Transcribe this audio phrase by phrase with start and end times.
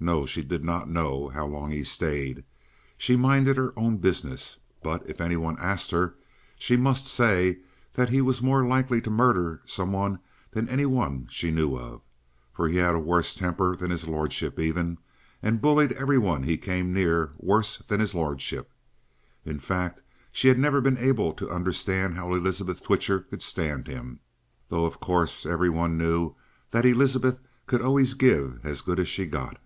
[0.00, 2.44] No; she did not know how long he stayed.
[2.96, 6.14] She minded her own business, but, if any one asked her,
[6.56, 7.58] she must say
[7.94, 10.20] that he was more likely to murder some one
[10.52, 12.00] than any one she knew,
[12.52, 14.98] for he had a worse temper than his lordship even,
[15.42, 18.70] and bullied every one he came near worse than his lordship.
[19.44, 20.00] In fact,
[20.30, 24.20] she had never been able to understand how Elizabeth Twitcher could stand him,
[24.68, 26.36] though of course every one knew
[26.70, 29.56] that Elizabeth could always give as good as she got.